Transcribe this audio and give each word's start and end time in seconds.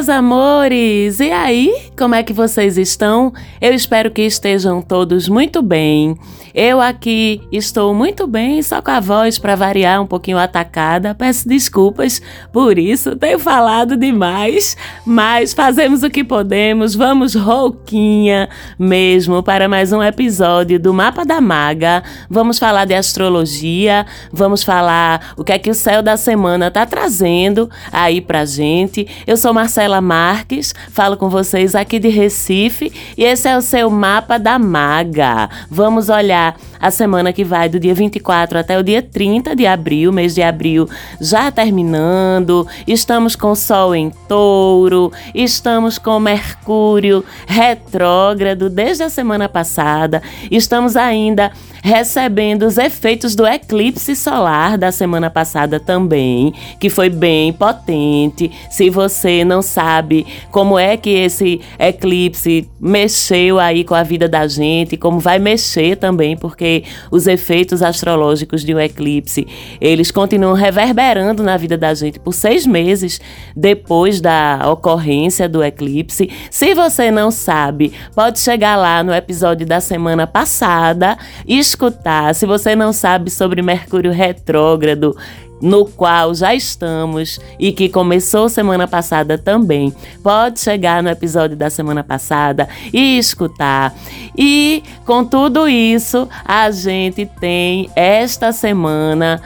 Meus 0.00 0.08
amores! 0.08 1.20
E 1.20 1.30
aí, 1.30 1.89
como 2.00 2.14
é 2.14 2.22
que 2.22 2.32
vocês 2.32 2.78
estão? 2.78 3.30
Eu 3.60 3.74
espero 3.74 4.10
que 4.10 4.22
estejam 4.22 4.80
todos 4.80 5.28
muito 5.28 5.60
bem. 5.60 6.16
Eu 6.54 6.80
aqui 6.80 7.42
estou 7.52 7.92
muito 7.92 8.26
bem, 8.26 8.62
só 8.62 8.80
com 8.80 8.90
a 8.90 9.00
voz 9.00 9.38
para 9.38 9.54
variar 9.54 10.00
um 10.00 10.06
pouquinho 10.06 10.38
atacada. 10.38 11.14
Peço 11.14 11.46
desculpas 11.46 12.22
por 12.50 12.78
isso, 12.78 13.14
tenho 13.16 13.38
falado 13.38 13.98
demais, 13.98 14.78
mas 15.04 15.52
fazemos 15.52 16.02
o 16.02 16.08
que 16.08 16.24
podemos. 16.24 16.94
Vamos 16.94 17.34
rouquinha 17.34 18.48
mesmo 18.78 19.42
para 19.42 19.68
mais 19.68 19.92
um 19.92 20.02
episódio 20.02 20.80
do 20.80 20.94
Mapa 20.94 21.26
da 21.26 21.38
Maga. 21.38 22.02
Vamos 22.30 22.58
falar 22.58 22.86
de 22.86 22.94
astrologia, 22.94 24.06
vamos 24.32 24.62
falar 24.62 25.34
o 25.36 25.44
que 25.44 25.52
é 25.52 25.58
que 25.58 25.68
o 25.68 25.74
céu 25.74 26.02
da 26.02 26.16
semana 26.16 26.70
tá 26.70 26.86
trazendo 26.86 27.68
aí 27.92 28.22
pra 28.22 28.46
gente. 28.46 29.06
Eu 29.26 29.36
sou 29.36 29.52
Marcela 29.52 30.00
Marques, 30.00 30.74
falo 30.90 31.14
com 31.18 31.28
vocês 31.28 31.74
aqui 31.74 31.89
de 31.98 32.08
Recife 32.08 32.92
e 33.16 33.24
esse 33.24 33.48
é 33.48 33.56
o 33.56 33.62
seu 33.62 33.90
mapa 33.90 34.38
da 34.38 34.58
maga. 34.58 35.48
Vamos 35.70 36.08
olhar 36.08 36.56
a 36.80 36.90
semana 36.90 37.32
que 37.32 37.44
vai 37.44 37.68
do 37.68 37.78
dia 37.78 37.94
24 37.94 38.58
até 38.58 38.78
o 38.78 38.82
dia 38.82 39.02
30 39.02 39.54
de 39.54 39.66
abril, 39.66 40.12
mês 40.12 40.34
de 40.34 40.42
abril 40.42 40.88
já 41.20 41.50
terminando. 41.50 42.66
Estamos 42.86 43.36
com 43.36 43.54
Sol 43.54 43.94
em 43.94 44.10
Touro, 44.28 45.12
estamos 45.34 45.98
com 45.98 46.18
Mercúrio 46.18 47.24
retrógrado 47.46 48.70
desde 48.70 49.02
a 49.02 49.10
semana 49.10 49.48
passada. 49.48 50.22
Estamos 50.50 50.96
ainda 50.96 51.52
recebendo 51.82 52.64
os 52.64 52.78
efeitos 52.78 53.34
do 53.34 53.46
eclipse 53.46 54.14
solar 54.14 54.76
da 54.76 54.92
semana 54.92 55.30
passada 55.30 55.80
também, 55.80 56.52
que 56.78 56.90
foi 56.90 57.08
bem 57.08 57.52
potente. 57.52 58.50
Se 58.70 58.90
você 58.90 59.44
não 59.44 59.62
sabe 59.62 60.26
como 60.50 60.78
é 60.78 60.96
que 60.96 61.10
esse 61.10 61.60
eclipse 61.78 62.68
mexeu 62.80 63.58
aí 63.58 63.84
com 63.84 63.94
a 63.94 64.02
vida 64.02 64.28
da 64.28 64.46
gente, 64.46 64.96
como 64.96 65.18
vai 65.18 65.38
mexer 65.38 65.96
também, 65.96 66.36
porque 66.36 66.69
os 67.10 67.26
efeitos 67.26 67.82
astrológicos 67.82 68.64
de 68.64 68.74
um 68.74 68.80
eclipse, 68.80 69.46
eles 69.80 70.10
continuam 70.10 70.54
reverberando 70.54 71.42
na 71.42 71.56
vida 71.56 71.76
da 71.76 71.92
gente 71.94 72.18
por 72.18 72.32
seis 72.32 72.66
meses 72.66 73.20
depois 73.56 74.20
da 74.20 74.60
ocorrência 74.70 75.48
do 75.48 75.62
eclipse. 75.62 76.30
Se 76.50 76.74
você 76.74 77.10
não 77.10 77.30
sabe, 77.30 77.92
pode 78.14 78.40
chegar 78.40 78.76
lá 78.76 79.02
no 79.02 79.12
episódio 79.12 79.66
da 79.66 79.80
semana 79.80 80.26
passada 80.26 81.16
e 81.46 81.58
escutar. 81.58 82.34
Se 82.34 82.46
você 82.46 82.74
não 82.76 82.92
sabe 82.92 83.30
sobre 83.30 83.62
Mercúrio 83.62 84.12
retrógrado, 84.12 85.16
no 85.60 85.84
qual 85.84 86.34
já 86.34 86.54
estamos 86.54 87.38
e 87.58 87.72
que 87.72 87.88
começou 87.88 88.48
semana 88.48 88.88
passada 88.88 89.36
também. 89.36 89.94
Pode 90.22 90.60
chegar 90.60 91.02
no 91.02 91.10
episódio 91.10 91.56
da 91.56 91.70
semana 91.70 92.02
passada 92.02 92.68
e 92.92 93.18
escutar. 93.18 93.94
E 94.36 94.82
com 95.04 95.24
tudo 95.24 95.68
isso, 95.68 96.28
a 96.44 96.70
gente 96.70 97.26
tem 97.40 97.90
esta 97.94 98.52
semana 98.52 99.40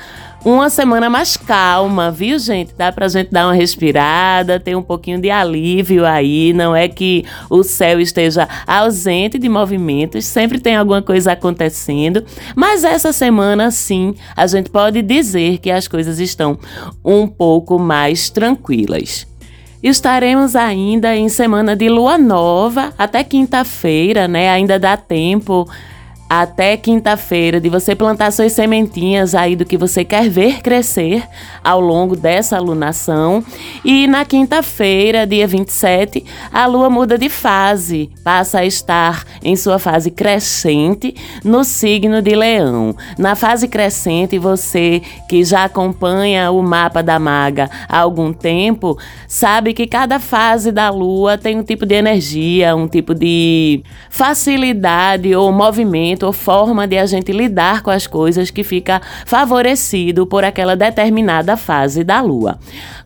uma 0.45 0.69
semana 0.69 1.09
mais 1.09 1.37
calma, 1.37 2.11
viu, 2.11 2.39
gente? 2.39 2.75
Dá 2.77 2.93
pra 2.93 3.09
gente 3.09 3.31
dar 3.31 3.47
uma 3.47 3.55
respirada, 3.55 4.61
ter 4.61 4.77
um 4.77 4.83
pouquinho 4.83 5.21
de 5.21 5.31
alívio 5.31 6.05
aí. 6.05 6.53
Não 6.53 6.77
é 6.77 6.87
que 6.87 7.25
o 7.49 7.63
céu 7.63 7.99
esteja 7.99 8.47
ausente 8.67 9.39
de 9.39 9.49
movimentos, 9.49 10.27
sempre 10.27 10.61
tem 10.61 10.77
alguma 10.77 11.01
coisa 11.01 11.33
acontecendo. 11.33 12.25
Mas 12.55 12.85
essa 12.85 13.13
semana, 13.13 13.71
sim, 13.71 14.15
a 14.37 14.47
gente 14.47 14.69
pode 14.69 15.01
dizer 15.01 15.59
que 15.59 15.71
as 15.71 15.89
coisas 15.89 16.21
estão 16.21 16.59
um 17.03 17.27
pouco 17.27 17.79
mais 17.79 18.29
tranquilas. 18.29 19.27
Estaremos 19.83 20.57
ainda 20.57 21.15
em 21.15 21.29
semana 21.29 21.77
de 21.77 21.89
lua 21.89 22.17
nova 22.17 22.93
até 22.99 23.23
quinta-feira, 23.23 24.27
né? 24.27 24.49
Ainda 24.51 24.79
dá 24.79 24.97
tempo 24.97 25.69
até 26.29 26.77
quinta-feira 26.77 27.61
de 27.61 27.69
você 27.69 27.95
plantar 27.95 28.33
suas 28.33 28.53
sementinhas 28.53 29.35
aí 29.35 29.55
do 29.55 29.65
que 29.65 29.77
você 29.77 30.05
quer 30.05 30.29
ver 30.29 30.63
crescer 30.63 31.23
ao 31.63 31.81
longo 31.81 32.17
dessa 32.17 32.57
alunação. 32.57 33.45
E 33.85 34.07
na 34.07 34.25
quinta-feira, 34.25 35.27
dia 35.27 35.47
27, 35.47 36.25
a 36.53 36.67
lua 36.67 36.89
muda 36.89 37.19
de 37.19 37.29
fase, 37.29 38.11
passa 38.25 38.61
a 38.61 38.67
estar 38.67 39.25
em 39.43 39.55
sua 39.55 39.79
fase 39.79 40.11
crescente 40.11 41.15
no 41.45 41.63
signo 41.63 42.23
de 42.23 42.35
Leão. 42.35 42.97
Na 43.19 43.35
fase 43.35 43.69
crescente, 43.69 44.39
você 44.39 45.03
que 45.29 45.45
já 45.45 45.65
acompanha 45.65 46.51
o 46.51 46.63
mapa 46.63 47.03
da 47.03 47.19
maga 47.19 47.71
há 47.89 47.99
algum 47.99 48.33
tempo, 48.33 48.99
sabe 49.29 49.75
que 49.75 49.87
cada 49.87 50.19
fase 50.19 50.73
da 50.73 50.91
lua 50.91 51.37
tem 51.37 51.59
um 51.59 51.63
tipo 51.63 51.85
de 51.85 51.95
energia, 51.95 52.75
um 52.75 52.89
tipo 52.89 53.15
de 53.15 53.83
facilidade 54.09 55.35
ou 55.35 55.53
movimento 55.53 56.14
ou 56.23 56.33
forma 56.33 56.87
de 56.87 56.99
a 56.99 57.07
gente 57.07 57.33
lidar 57.33 57.83
com 57.83 57.91
as 57.91 58.07
coisas 58.07 58.51
que 58.51 58.63
fica 58.63 59.01
favorecido 59.27 60.27
por 60.27 60.45
aquela 60.45 60.77
determinada 60.77 61.57
fase 61.57 62.05
da 62.05 62.21
lua. 62.21 62.59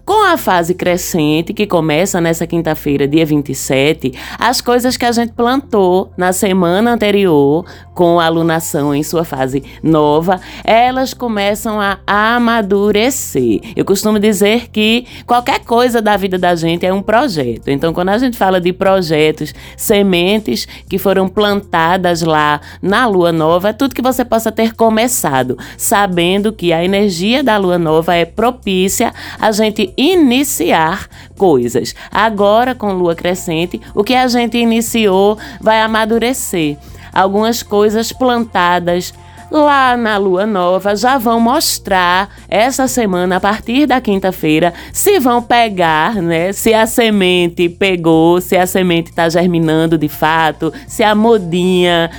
Com 0.09 0.25
a 0.25 0.39
fase 0.39 0.73
crescente, 0.73 1.53
que 1.53 1.67
começa 1.67 2.19
nessa 2.19 2.47
quinta-feira, 2.47 3.07
dia 3.07 3.27
27, 3.27 4.15
as 4.39 4.63
coisas 4.63 4.97
que 4.97 5.05
a 5.05 5.13
gente 5.13 5.35
plantou 5.35 6.11
na 6.17 6.33
semana 6.33 6.95
anterior, 6.95 7.67
com 7.95 8.19
a 8.19 8.25
alunação 8.25 8.95
em 8.95 9.03
sua 9.03 9.23
fase 9.23 9.63
nova, 9.83 10.41
elas 10.65 11.13
começam 11.13 11.79
a 11.79 11.99
amadurecer. 12.07 13.61
Eu 13.77 13.85
costumo 13.85 14.19
dizer 14.19 14.71
que 14.71 15.05
qualquer 15.27 15.61
coisa 15.65 16.01
da 16.01 16.17
vida 16.17 16.39
da 16.39 16.55
gente 16.55 16.87
é 16.87 16.93
um 16.93 17.03
projeto. 17.03 17.69
Então, 17.69 17.93
quando 17.93 18.09
a 18.09 18.17
gente 18.17 18.39
fala 18.39 18.61
de 18.61 18.73
projetos, 18.73 19.53
sementes 19.77 20.67
que 20.89 20.97
foram 20.97 21.29
plantadas 21.29 22.23
lá 22.23 22.63
na 22.81 23.05
lua 23.05 23.31
nova, 23.31 23.71
é 23.71 23.73
tudo 23.75 23.95
que 23.95 24.01
você 24.01 24.25
possa 24.25 24.51
ter 24.51 24.75
começado, 24.75 25.59
sabendo 25.77 26.51
que 26.51 26.73
a 26.73 26.83
energia 26.83 27.43
da 27.43 27.59
lua 27.59 27.79
nova 27.79 28.15
é 28.15 28.25
propícia 28.25 29.13
a 29.39 29.53
gente 29.53 29.93
iniciar 29.99 31.09
coisas. 31.37 31.95
Agora, 32.11 32.75
com 32.75 32.93
lua 32.93 33.17
crescente, 33.17 33.81
o 33.93 34.05
que 34.05 34.15
a 34.15 34.29
gente 34.29 34.57
iniciou 34.57 35.37
vai 35.61 35.81
amadurecer. 35.81 36.77
Algumas 37.13 37.63
coisas 37.65 38.13
plantadas 38.13 39.13
lá 39.51 39.97
na 39.97 40.19
lua 40.19 40.47
nova 40.47 40.95
já 40.95 41.17
vão 41.17 41.41
mostrar 41.41 42.29
essa 42.49 42.87
semana 42.87 43.37
a 43.37 43.41
partir 43.41 43.87
da 43.87 44.01
quinta-feira 44.01 44.75
se 44.93 45.19
vão 45.19 45.43
pegar, 45.43 46.17
né? 46.17 46.53
Se 46.53 46.75
a 46.75 46.87
semente 46.87 47.69
pegou, 47.69 48.41
se 48.41 48.57
a 48.57 48.67
semente 48.67 49.11
está 49.11 49.29
germinando 49.29 49.97
de 49.97 50.09
fato, 50.09 50.73
se 50.87 51.03
a 51.03 51.15
modinha 51.15 52.11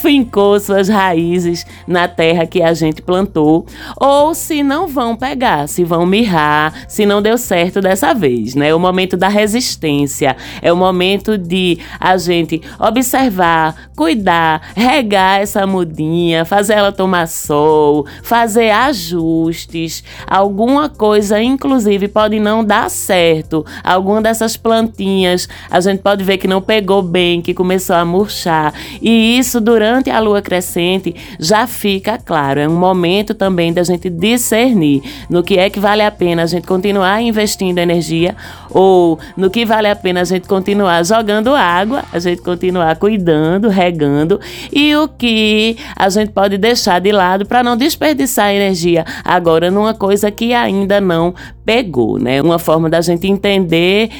fincou 0.00 0.58
suas 0.58 0.88
raízes 0.88 1.66
na 1.86 2.08
terra 2.08 2.46
que 2.46 2.62
a 2.62 2.72
gente 2.72 3.02
plantou, 3.02 3.66
ou 3.96 4.34
se 4.34 4.62
não 4.62 4.88
vão 4.88 5.14
pegar, 5.14 5.68
se 5.68 5.84
vão 5.84 6.06
mirrar, 6.06 6.72
se 6.88 7.04
não 7.04 7.20
deu 7.20 7.36
certo 7.36 7.80
dessa 7.80 8.14
vez, 8.14 8.54
né? 8.54 8.74
O 8.74 8.80
momento 8.80 9.16
da 9.16 9.28
resistência 9.28 10.36
é 10.62 10.72
o 10.72 10.76
momento 10.76 11.36
de 11.36 11.78
a 11.98 12.16
gente 12.16 12.62
observar, 12.78 13.90
cuidar, 13.94 14.72
regar 14.74 15.40
essa 15.40 15.66
mudinha, 15.66 16.44
fazer 16.44 16.74
ela 16.74 16.92
tomar 16.92 17.28
sol, 17.28 18.06
fazer 18.22 18.70
ajustes, 18.70 20.02
alguma 20.26 20.88
coisa 20.88 21.42
inclusive 21.42 22.08
pode 22.08 22.40
não 22.40 22.64
dar 22.64 22.88
certo. 22.90 23.66
Alguma 23.84 24.22
dessas 24.22 24.56
plantinhas 24.56 25.46
a 25.70 25.78
gente 25.80 26.00
pode 26.00 26.24
ver 26.24 26.38
que 26.38 26.48
não 26.48 26.62
pegou 26.62 27.02
bem, 27.02 27.42
que 27.42 27.52
começou 27.52 27.96
a 27.96 28.04
murchar, 28.04 28.72
e 29.02 29.38
isso 29.38 29.60
durante 29.60 29.89
durante 29.90 30.08
a 30.08 30.20
lua 30.20 30.40
crescente 30.40 31.14
já 31.38 31.66
fica 31.66 32.16
claro. 32.16 32.60
É 32.60 32.68
um 32.68 32.76
momento 32.76 33.34
também 33.34 33.72
da 33.72 33.82
gente 33.82 34.08
discernir 34.08 35.02
no 35.28 35.42
que 35.42 35.58
é 35.58 35.68
que 35.68 35.80
vale 35.80 36.02
a 36.02 36.10
pena 36.10 36.44
a 36.44 36.46
gente 36.46 36.66
continuar 36.66 37.20
investindo 37.20 37.78
energia 37.78 38.36
ou 38.70 39.18
no 39.36 39.50
que 39.50 39.64
vale 39.64 39.88
a 39.88 39.96
pena 39.96 40.20
a 40.20 40.24
gente 40.24 40.46
continuar 40.46 41.04
jogando 41.04 41.54
água, 41.54 42.04
a 42.12 42.18
gente 42.20 42.40
continuar 42.40 42.94
cuidando, 42.96 43.68
regando 43.68 44.40
e 44.72 44.94
o 44.94 45.08
que 45.08 45.76
a 45.96 46.08
gente 46.08 46.30
pode 46.30 46.56
deixar 46.56 47.00
de 47.00 47.10
lado 47.10 47.44
para 47.44 47.62
não 47.64 47.76
desperdiçar 47.76 48.54
energia 48.54 49.04
agora 49.24 49.70
numa 49.70 49.92
coisa 49.92 50.30
que 50.30 50.54
ainda 50.54 51.00
não 51.00 51.34
pegou, 51.64 52.18
né? 52.18 52.40
Uma 52.40 52.58
forma 52.58 52.88
da 52.88 53.00
gente 53.00 53.26
entender 53.26 54.10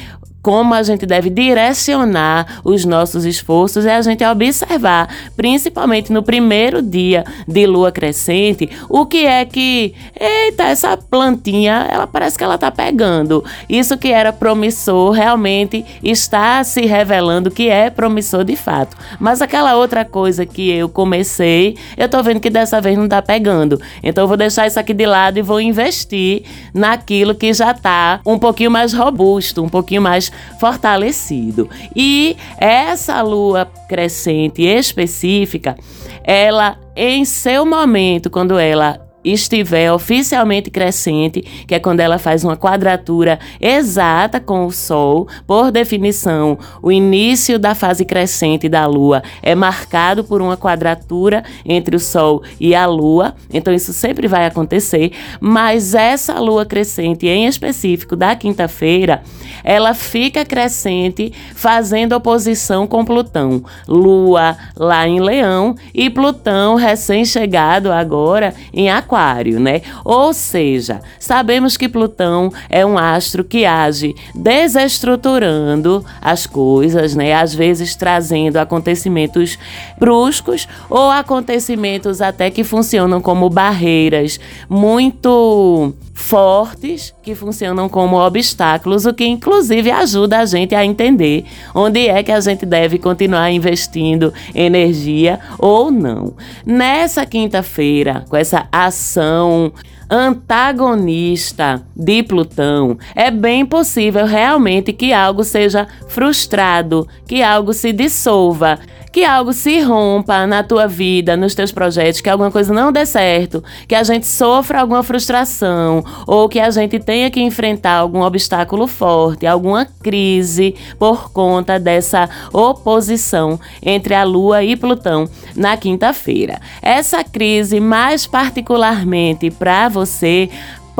como 0.41 0.73
a 0.73 0.83
gente 0.83 1.05
deve 1.05 1.29
direcionar 1.29 2.61
os 2.63 2.83
nossos 2.85 3.25
esforços 3.25 3.85
é 3.85 3.95
a 3.95 4.01
gente 4.01 4.25
observar, 4.25 5.07
principalmente 5.35 6.11
no 6.11 6.23
primeiro 6.23 6.81
dia 6.81 7.23
de 7.47 7.65
lua 7.65 7.91
crescente, 7.91 8.69
o 8.89 9.05
que 9.05 9.25
é 9.25 9.45
que, 9.45 9.93
eita, 10.19 10.63
essa 10.63 10.97
plantinha, 10.97 11.87
ela 11.89 12.07
parece 12.07 12.37
que 12.37 12.43
ela 12.43 12.57
tá 12.57 12.71
pegando. 12.71 13.43
Isso 13.69 13.97
que 13.97 14.09
era 14.09 14.33
promissor 14.33 15.11
realmente 15.11 15.85
está 16.03 16.63
se 16.63 16.81
revelando 16.85 17.51
que 17.51 17.69
é 17.69 17.89
promissor 17.89 18.43
de 18.43 18.55
fato. 18.55 18.97
Mas 19.19 19.41
aquela 19.41 19.75
outra 19.75 20.03
coisa 20.03 20.45
que 20.45 20.69
eu 20.69 20.89
comecei, 20.89 21.77
eu 21.97 22.09
tô 22.09 22.21
vendo 22.23 22.39
que 22.39 22.49
dessa 22.49 22.81
vez 22.81 22.97
não 22.97 23.07
tá 23.07 23.21
pegando. 23.21 23.79
Então 24.01 24.23
eu 24.23 24.27
vou 24.27 24.37
deixar 24.37 24.67
isso 24.67 24.79
aqui 24.79 24.93
de 24.93 25.05
lado 25.05 25.37
e 25.37 25.41
vou 25.41 25.61
investir 25.61 26.43
naquilo 26.73 27.35
que 27.35 27.53
já 27.53 27.73
tá 27.73 28.19
um 28.25 28.39
pouquinho 28.39 28.71
mais 28.71 28.93
robusto, 28.93 29.63
um 29.63 29.69
pouquinho 29.69 30.01
mais 30.01 30.30
fortalecido. 30.59 31.69
E 31.95 32.35
essa 32.57 33.21
lua 33.21 33.65
crescente 33.87 34.61
específica, 34.63 35.75
ela 36.23 36.77
em 36.95 37.25
seu 37.25 37.65
momento, 37.65 38.29
quando 38.29 38.57
ela 38.59 39.10
estiver 39.23 39.91
oficialmente 39.91 40.69
crescente, 40.69 41.41
que 41.67 41.75
é 41.75 41.79
quando 41.79 41.99
ela 41.99 42.17
faz 42.17 42.43
uma 42.43 42.57
quadratura 42.57 43.39
exata 43.59 44.39
com 44.39 44.65
o 44.65 44.71
Sol, 44.71 45.27
por 45.45 45.71
definição, 45.71 46.57
o 46.81 46.91
início 46.91 47.59
da 47.59 47.75
fase 47.75 48.03
crescente 48.03 48.67
da 48.67 48.85
Lua 48.85 49.21
é 49.41 49.53
marcado 49.53 50.23
por 50.23 50.41
uma 50.41 50.57
quadratura 50.57 51.43
entre 51.65 51.95
o 51.95 51.99
Sol 51.99 52.43
e 52.59 52.73
a 52.73 52.85
Lua, 52.85 53.35
então 53.53 53.73
isso 53.73 53.93
sempre 53.93 54.27
vai 54.27 54.45
acontecer, 54.45 55.11
mas 55.39 55.93
essa 55.93 56.39
Lua 56.39 56.65
crescente, 56.65 57.27
em 57.27 57.45
específico 57.45 58.15
da 58.15 58.35
quinta-feira, 58.35 59.21
ela 59.63 59.93
fica 59.93 60.43
crescente 60.43 61.31
fazendo 61.55 62.13
oposição 62.13 62.87
com 62.87 63.05
Plutão. 63.05 63.63
Lua 63.87 64.57
lá 64.75 65.07
em 65.07 65.19
Leão 65.19 65.75
e 65.93 66.09
Plutão 66.09 66.75
recém-chegado 66.75 67.91
agora 67.91 68.53
em 68.73 68.89
Aquário 68.89 69.10
Aquário, 69.11 69.59
né? 69.59 69.81
Ou 70.05 70.33
seja, 70.33 71.01
sabemos 71.19 71.75
que 71.75 71.89
Plutão 71.89 72.49
é 72.69 72.85
um 72.85 72.97
astro 72.97 73.43
que 73.43 73.65
age 73.65 74.15
desestruturando 74.33 76.05
as 76.21 76.47
coisas, 76.47 77.13
né? 77.13 77.33
Às 77.33 77.53
vezes 77.53 77.93
trazendo 77.93 78.55
acontecimentos 78.55 79.59
bruscos 79.99 80.65
ou 80.89 81.09
acontecimentos 81.09 82.21
até 82.21 82.49
que 82.49 82.63
funcionam 82.63 83.19
como 83.19 83.49
barreiras 83.49 84.39
muito 84.69 85.93
fortes 86.21 87.13
que 87.21 87.35
funcionam 87.35 87.89
como 87.89 88.15
obstáculos, 88.15 89.05
o 89.05 89.13
que 89.13 89.25
inclusive 89.25 89.91
ajuda 89.91 90.39
a 90.39 90.45
gente 90.45 90.75
a 90.75 90.85
entender 90.85 91.43
onde 91.73 92.07
é 92.07 92.21
que 92.23 92.31
a 92.31 92.39
gente 92.39 92.65
deve 92.65 92.97
continuar 92.97 93.51
investindo 93.51 94.33
energia 94.53 95.39
ou 95.57 95.91
não. 95.91 96.33
Nessa 96.65 97.25
quinta-feira, 97.25 98.23
com 98.29 98.37
essa 98.37 98.67
ação 98.71 99.73
antagonista 100.09 101.81
de 101.95 102.21
Plutão, 102.21 102.97
é 103.15 103.31
bem 103.31 103.65
possível 103.65 104.25
realmente 104.25 104.93
que 104.93 105.11
algo 105.13 105.43
seja 105.43 105.87
frustrado, 106.07 107.07
que 107.25 107.41
algo 107.41 107.73
se 107.73 107.91
dissolva 107.91 108.77
que 109.11 109.23
algo 109.25 109.51
se 109.51 109.81
rompa 109.81 110.47
na 110.47 110.63
tua 110.63 110.87
vida, 110.87 111.35
nos 111.35 111.53
teus 111.53 111.71
projetos, 111.71 112.21
que 112.21 112.29
alguma 112.29 112.49
coisa 112.49 112.73
não 112.73 112.91
dê 112.91 113.05
certo, 113.05 113.63
que 113.87 113.95
a 113.95 114.03
gente 114.03 114.25
sofra 114.25 114.79
alguma 114.79 115.03
frustração 115.03 116.03
ou 116.25 116.47
que 116.47 116.59
a 116.59 116.69
gente 116.69 116.97
tenha 116.99 117.29
que 117.29 117.41
enfrentar 117.41 117.97
algum 117.97 118.21
obstáculo 118.21 118.87
forte, 118.87 119.45
alguma 119.45 119.85
crise 119.85 120.75
por 120.97 121.31
conta 121.31 121.77
dessa 121.79 122.29
oposição 122.53 123.59
entre 123.83 124.13
a 124.13 124.23
Lua 124.23 124.63
e 124.63 124.75
Plutão 124.75 125.29
na 125.55 125.75
quinta-feira. 125.75 126.59
Essa 126.81 127.23
crise, 127.23 127.79
mais 127.79 128.25
particularmente 128.25 129.51
para 129.51 129.89
você, 129.89 130.49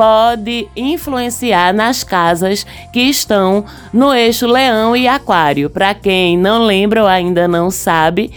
pode 0.02 0.66
influenciar 0.74 1.72
nas 1.72 2.02
casas 2.02 2.66
que 2.92 3.02
estão 3.02 3.64
no 3.92 4.12
eixo 4.12 4.48
Leão 4.48 4.96
e 4.96 5.06
Aquário. 5.06 5.70
Para 5.70 5.94
quem 5.94 6.36
não 6.36 6.64
lembra 6.64 7.02
ou 7.02 7.06
ainda 7.06 7.46
não 7.46 7.70
sabe, 7.70 8.32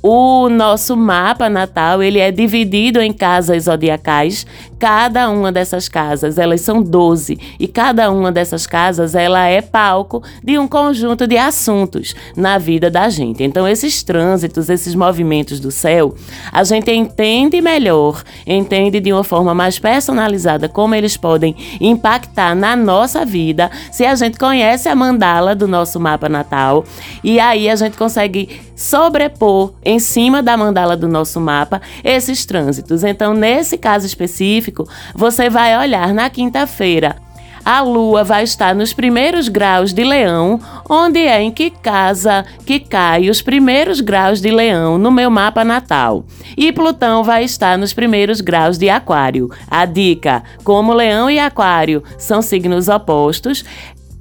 o 0.00 0.48
nosso 0.48 0.96
mapa 0.96 1.50
natal 1.50 2.00
ele 2.00 2.20
é 2.20 2.30
dividido 2.30 3.00
em 3.00 3.12
casas 3.12 3.64
zodiacais. 3.64 4.46
Cada 4.80 5.28
uma 5.28 5.52
dessas 5.52 5.90
casas, 5.90 6.38
elas 6.38 6.62
são 6.62 6.82
12, 6.82 7.38
e 7.60 7.68
cada 7.68 8.10
uma 8.10 8.32
dessas 8.32 8.66
casas 8.66 9.14
ela 9.14 9.46
é 9.46 9.60
palco 9.60 10.22
de 10.42 10.58
um 10.58 10.66
conjunto 10.66 11.26
de 11.26 11.36
assuntos 11.36 12.14
na 12.34 12.56
vida 12.56 12.90
da 12.90 13.10
gente. 13.10 13.44
Então 13.44 13.68
esses 13.68 14.02
trânsitos, 14.02 14.70
esses 14.70 14.94
movimentos 14.94 15.60
do 15.60 15.70
céu, 15.70 16.14
a 16.50 16.64
gente 16.64 16.90
entende 16.90 17.60
melhor, 17.60 18.22
entende 18.46 19.00
de 19.00 19.12
uma 19.12 19.22
forma 19.22 19.54
mais 19.54 19.78
personalizada 19.78 20.66
como 20.66 20.94
eles 20.94 21.14
podem 21.14 21.54
impactar 21.78 22.54
na 22.54 22.74
nossa 22.74 23.22
vida 23.22 23.70
se 23.92 24.06
a 24.06 24.14
gente 24.14 24.38
conhece 24.38 24.88
a 24.88 24.94
mandala 24.94 25.54
do 25.54 25.68
nosso 25.68 26.00
mapa 26.00 26.26
natal 26.26 26.86
e 27.22 27.38
aí 27.38 27.68
a 27.68 27.76
gente 27.76 27.98
consegue 27.98 28.70
sobrepor 28.80 29.74
em 29.84 29.98
cima 29.98 30.42
da 30.42 30.56
mandala 30.56 30.96
do 30.96 31.06
nosso 31.06 31.38
mapa 31.38 31.82
esses 32.02 32.46
trânsitos. 32.46 33.04
Então, 33.04 33.34
nesse 33.34 33.76
caso 33.76 34.06
específico, 34.06 34.69
você 35.14 35.50
vai 35.50 35.78
olhar 35.78 36.14
na 36.14 36.28
quinta-feira 36.30 37.16
a 37.64 37.82
Lua 37.82 38.24
vai 38.24 38.44
estar 38.44 38.74
nos 38.74 38.92
primeiros 38.92 39.48
graus 39.48 39.92
de 39.92 40.02
Leão, 40.02 40.58
onde 40.88 41.20
é 41.20 41.40
em 41.42 41.50
que 41.50 41.70
casa 41.70 42.44
que 42.64 42.80
cai 42.80 43.28
os 43.28 43.42
primeiros 43.42 44.00
graus 44.00 44.40
de 44.40 44.50
Leão 44.50 44.98
no 44.98 45.10
meu 45.10 45.30
mapa 45.30 45.64
natal. 45.64 46.24
E 46.56 46.72
Plutão 46.72 47.22
vai 47.22 47.44
estar 47.44 47.76
nos 47.76 47.92
primeiros 47.92 48.40
graus 48.40 48.78
de 48.78 48.88
Aquário. 48.88 49.50
A 49.70 49.84
dica: 49.84 50.42
como 50.64 50.94
Leão 50.94 51.30
e 51.30 51.38
Aquário 51.38 52.02
são 52.18 52.40
signos 52.40 52.88
opostos, 52.88 53.64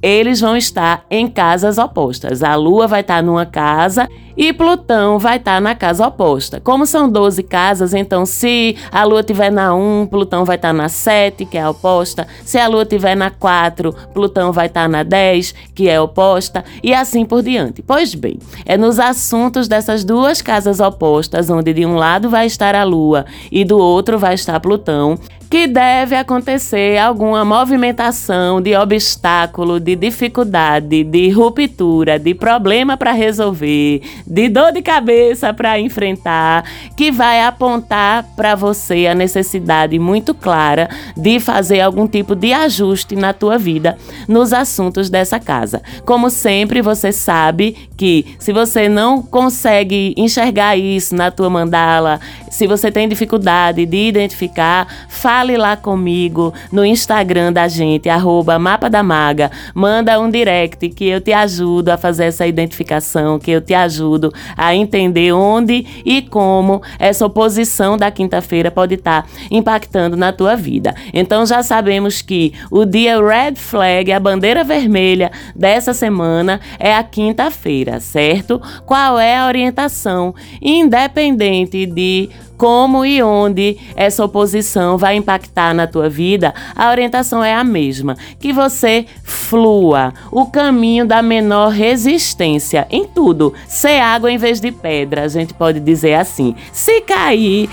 eles 0.02 0.40
vão 0.40 0.56
estar 0.56 1.06
em 1.10 1.28
casas 1.28 1.78
opostas. 1.78 2.44
A 2.44 2.56
Lua 2.56 2.88
vai 2.88 3.02
estar 3.02 3.24
numa 3.24 3.46
casa 3.46 4.08
e 4.36 4.54
Plutão 4.54 5.20
vai 5.20 5.38
estar 5.38 5.60
na 5.60 5.76
casa 5.76 6.08
oposta. 6.08 6.60
Como 6.60 6.86
são 6.86 7.10
12 7.10 7.44
casas, 7.44 7.94
então 7.94 8.26
se 8.26 8.76
a 8.92 9.04
Lua 9.04 9.22
estiver 9.22 9.52
na 9.52 9.74
1, 9.74 10.08
Plutão 10.08 10.46
vai 10.46 10.56
estar 10.56 10.74
na 10.74 10.90
7, 10.90 11.46
que 11.46 11.58
é 11.58 11.62
a 11.62 11.70
oposta. 11.70 12.28
Se 12.44 12.58
a 12.58 12.68
Lua 12.68 12.84
estiver 12.84 13.16
na 13.16 13.30
4, 13.30 13.94
Plutão 14.14 14.52
vai 14.52 14.68
estar 14.68 14.88
na 14.88 15.04
10, 15.04 15.54
que 15.74 15.90
é 15.90 16.00
oposta, 16.00 16.64
e 16.84 16.94
assim 16.94 17.26
por 17.26 17.42
diante. 17.42 17.82
Pois 17.82 18.16
bem, 18.16 18.40
é 18.66 18.78
nos 18.78 19.00
assuntos 19.00 19.68
dessas 19.68 20.04
duas 20.04 20.42
casas 20.42 20.80
opostas, 20.80 21.50
onde 21.50 21.74
de 21.74 21.86
um 21.86 21.96
lado 21.96 22.30
vai 22.30 22.46
estar 22.46 22.76
a 22.76 22.84
Lua 22.84 23.26
e 23.52 23.64
do 23.64 23.78
outro 23.78 24.18
vai 24.18 24.34
estar 24.34 24.60
Plutão, 24.60 25.18
que 25.50 25.66
deve 25.66 26.16
acontecer 26.16 27.00
alguma 27.00 27.44
movimentação 27.44 28.62
de 28.62 28.76
obstáculo, 28.76 29.80
de 29.80 29.96
dificuldade, 29.96 31.04
de 31.04 31.30
ruptura, 31.32 32.20
de 32.20 32.36
problema 32.36 32.96
para 32.96 33.12
resolver, 33.12 34.02
de 34.30 34.48
dor 34.48 34.72
de 34.72 34.82
cabeça 34.82 35.54
para 35.54 35.80
enfrentar, 35.80 36.64
que 36.96 37.12
vai 37.12 37.42
apontar 37.42 38.24
para 38.36 38.54
você 38.54 39.08
a 39.08 39.16
necessidade 39.16 39.98
muito 39.98 40.34
clara 40.34 40.88
de 41.18 41.40
fazer 41.40 41.82
algum 41.82 42.08
tipo 42.08 42.36
de 42.36 42.54
ajuste 42.54 43.16
na 43.16 43.34
tua 43.34 43.58
vida 43.58 43.98
nos 44.28 44.54
assuntos 44.54 45.10
dessa 45.10 45.40
casa. 45.40 45.82
Como 46.06 46.30
sempre, 46.30 46.82
você 46.82 47.12
sabe 47.12 47.90
que 47.98 48.36
se 48.38 48.54
você 48.54 48.88
não 48.88 49.22
consegue 49.22 50.14
enxergar 50.16 50.78
isso 50.78 51.16
na 51.16 51.32
tua 51.32 51.50
mandala, 51.50 52.20
se 52.52 52.68
você 52.68 52.92
tem 52.92 53.08
dificuldade 53.08 53.86
de 53.86 54.08
identificar, 54.08 54.88
fale 55.08 55.56
lá 55.56 55.78
comigo 55.78 56.54
no 56.72 56.86
Instagram 56.86 57.54
da 57.54 57.68
gente, 57.68 58.10
arroba 58.10 58.60
Mapa 58.60 58.90
da 58.90 59.02
Maga. 59.02 59.50
Manda 59.74 60.20
um 60.20 60.30
direct 60.30 60.90
que 60.90 61.08
eu 61.08 61.22
te 61.22 61.32
ajudo 61.32 61.90
a 61.90 61.98
fazer 61.98 62.26
essa 62.26 62.46
identificação, 62.46 63.40
que 63.40 63.52
eu 63.52 63.62
te 63.62 63.74
ajudo 63.74 64.19
a 64.58 64.76
entender 64.76 65.32
onde 65.32 65.86
e 66.06 66.22
como 66.22 66.82
essa 66.98 67.26
oposição 67.26 67.98
da 67.98 68.12
quinta-feira 68.12 68.70
pode 68.70 68.96
estar 68.96 69.24
tá 69.24 69.30
impactando 69.50 70.18
na 70.18 70.32
tua 70.32 70.56
vida. 70.56 70.94
Então 71.14 71.46
já 71.46 71.64
sabemos 71.64 72.22
que 72.22 72.54
o 72.70 72.86
dia 72.86 73.18
Red 73.22 73.56
Flag, 73.56 74.12
a 74.12 74.20
bandeira 74.20 74.64
vermelha 74.64 75.32
dessa 75.56 75.94
semana, 75.94 76.60
é 76.80 76.94
a 76.94 77.04
quinta-feira, 77.04 78.00
certo? 78.00 78.62
Qual 78.86 79.20
é 79.20 79.38
a 79.38 79.48
orientação? 79.48 80.34
Independente 80.62 81.86
de 81.86 82.30
como 82.60 83.06
e 83.06 83.24
onde 83.24 83.78
essa 83.96 84.24
oposição 84.24 84.98
vai 84.98 85.16
impactar 85.16 85.74
na 85.74 85.88
tua 85.88 86.10
vida, 86.10 86.54
a 86.76 86.92
orientação 86.92 87.42
é 87.42 87.56
a 87.56 87.64
mesma, 87.64 88.18
que 88.38 88.52
você 88.52 89.06
flua 89.24 90.14
o 90.30 90.46
caminho 90.46 91.06
da 91.06 91.22
menor 91.22 91.70
resistência 91.70 92.86
em 92.92 93.06
tudo. 93.06 93.54
Ser 93.66 94.02
água 94.02 94.30
em 94.30 94.38
vez 94.38 94.60
de 94.60 94.74
pedra, 94.74 95.24
a 95.24 95.28
gente 95.30 95.54
pode 95.54 95.80
dizer 95.80 96.16
assim. 96.16 96.54
Se 96.74 97.00
cair, 97.00 97.70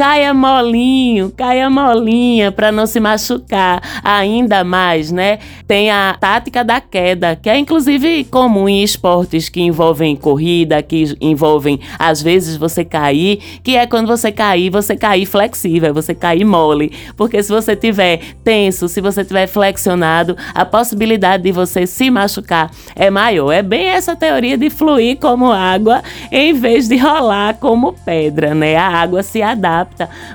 caia 0.00 0.32
molinho, 0.32 1.30
caia 1.30 1.68
molinha 1.68 2.50
para 2.50 2.72
não 2.72 2.86
se 2.86 2.98
machucar 2.98 3.82
ainda 4.02 4.64
mais, 4.64 5.12
né? 5.12 5.38
tem 5.70 5.88
a 5.88 6.16
tática 6.18 6.64
da 6.64 6.80
queda, 6.80 7.36
que 7.36 7.48
é 7.48 7.56
inclusive 7.56 8.24
comum 8.24 8.68
em 8.68 8.82
esportes 8.82 9.48
que 9.48 9.60
envolvem 9.60 10.16
corrida, 10.16 10.82
que 10.82 11.16
envolvem 11.20 11.78
às 11.96 12.20
vezes 12.20 12.56
você 12.56 12.84
cair, 12.84 13.36
que 13.62 13.76
é 13.76 13.86
quando 13.86 14.08
você 14.08 14.32
cair, 14.32 14.68
você 14.68 14.96
cair 14.96 15.24
flexível, 15.26 15.94
você 15.94 16.12
cair 16.12 16.44
mole, 16.44 16.92
porque 17.16 17.40
se 17.40 17.52
você 17.52 17.76
tiver 17.76 18.20
tenso, 18.42 18.88
se 18.88 19.00
você 19.00 19.24
tiver 19.24 19.46
flexionado, 19.46 20.36
a 20.52 20.64
possibilidade 20.64 21.44
de 21.44 21.52
você 21.52 21.86
se 21.86 22.10
machucar 22.10 22.72
é 22.96 23.08
maior. 23.08 23.52
É 23.52 23.62
bem 23.62 23.90
essa 23.90 24.16
teoria 24.16 24.58
de 24.58 24.70
fluir 24.70 25.18
como 25.18 25.52
água 25.52 26.02
em 26.32 26.52
vez 26.52 26.88
de 26.88 26.96
rolar 26.96 27.54
como 27.60 27.92
pedra, 27.92 28.56
né? 28.56 28.74
A 28.74 28.88
água 28.88 29.22
se 29.22 29.40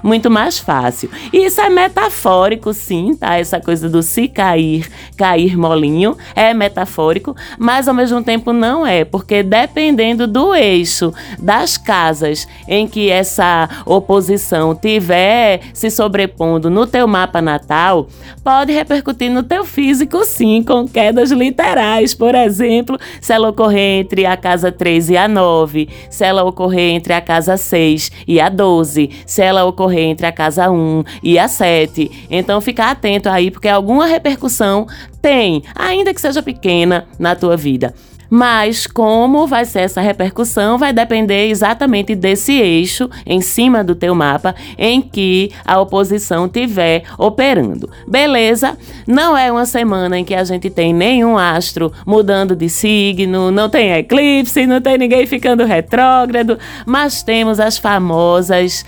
muito 0.04 0.30
mais 0.30 0.60
fácil. 0.60 1.10
E 1.32 1.46
isso 1.46 1.62
é 1.62 1.70
metafórico, 1.70 2.74
sim, 2.74 3.16
tá? 3.16 3.38
Essa 3.38 3.60
coisa 3.60 3.90
do 3.90 4.02
se 4.02 4.28
cair, 4.28 4.90
cair 5.18 5.58
molinho, 5.58 6.18
é 6.36 6.54
metafórico, 6.54 7.36
mas 7.58 7.88
ao 7.88 7.94
mesmo 7.94 8.24
tempo 8.24 8.54
não 8.54 8.86
é, 8.86 9.06
porque 9.06 9.44
dependendo 9.44 10.28
do 10.28 10.54
eixo 10.54 11.14
das 11.40 11.78
casas 11.78 12.48
em 12.68 12.88
que 12.88 13.10
essa 13.10 13.70
oposição 13.86 14.76
tiver 14.76 15.62
se 15.74 15.90
sobrepondo 15.90 16.70
no 16.70 16.88
teu 16.88 17.08
mapa 17.08 17.42
natal, 17.42 18.08
pode 18.44 18.72
repercutir 18.72 19.32
no 19.32 19.44
teu 19.44 19.66
físico, 19.66 20.24
sim, 20.26 20.64
com 20.64 20.88
quedas 20.88 21.32
literais. 21.32 22.14
Por 22.14 22.36
exemplo, 22.36 22.98
se 23.22 23.34
ela 23.34 23.50
ocorrer 23.50 24.02
entre 24.02 24.26
a 24.26 24.38
casa 24.38 24.72
3 24.72 25.10
e 25.10 25.18
a 25.18 25.28
9, 25.28 25.90
se 26.10 26.24
ela 26.24 26.44
ocorrer 26.44 26.94
entre 26.96 27.14
a 27.14 27.22
casa 27.22 27.58
6 27.58 28.12
e 28.28 28.40
a 28.40 28.50
12, 28.50 29.10
se 29.26 29.42
ela 29.46 29.66
ocorrer 29.66 30.06
entre 30.06 30.26
a 30.26 30.32
casa 30.32 30.70
1 30.70 31.04
e 31.24 31.40
a 31.40 31.48
7. 31.48 32.28
Então, 32.30 32.60
ficar 32.60 32.92
atento 32.92 33.30
aí, 33.30 33.50
porque 33.50 33.68
alguma 33.68 34.06
repercussão 34.06 34.88
tem, 35.22 35.64
ainda 35.76 36.14
que 36.14 36.22
seja 36.22 36.42
pequena, 36.42 37.08
na 37.18 37.36
tua 37.36 37.56
vida. 37.56 37.94
Mas 38.30 38.88
como 38.88 39.48
vai 39.48 39.66
ser 39.66 39.82
essa 39.82 40.02
repercussão 40.02 40.78
vai 40.78 40.92
depender 40.92 41.48
exatamente 41.48 42.16
desse 42.16 42.54
eixo 42.54 43.10
em 43.26 43.42
cima 43.42 43.84
do 43.84 43.96
teu 43.96 44.16
mapa 44.16 44.56
em 44.78 45.02
que 45.02 45.52
a 45.66 45.80
oposição 45.80 46.50
tiver 46.50 47.04
operando. 47.18 47.90
Beleza? 48.08 48.78
Não 49.08 49.38
é 49.38 49.52
uma 49.52 49.66
semana 49.66 50.18
em 50.18 50.26
que 50.26 50.34
a 50.34 50.44
gente 50.44 50.70
tem 50.70 50.94
nenhum 50.94 51.38
astro 51.38 51.92
mudando 52.06 52.56
de 52.56 52.70
signo, 52.70 53.52
não 53.52 53.70
tem 53.70 53.92
eclipse, 53.94 54.66
não 54.66 54.82
tem 54.82 54.98
ninguém 54.98 55.26
ficando 55.26 55.64
retrógrado, 55.64 56.58
mas 56.86 57.24
temos 57.24 57.60
as 57.60 57.78
famosas 57.78 58.86